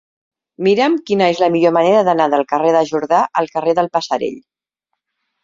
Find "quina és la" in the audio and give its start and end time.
1.09-1.49